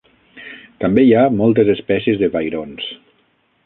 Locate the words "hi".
1.09-1.13